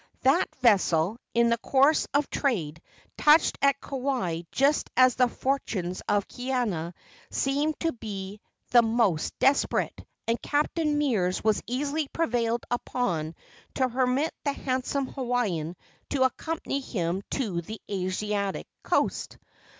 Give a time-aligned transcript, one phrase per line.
[0.23, 2.81] That vessel, in the course of trade,
[3.19, 6.95] touched at Kauai just as the fortunes of Kaiana
[7.29, 8.41] seemed to be
[8.71, 13.35] the most desperate, and Captain Meares was easily prevailed upon
[13.75, 15.75] to permit the handsome Hawaiian
[16.09, 19.37] to accompany him to the Asiatic coast.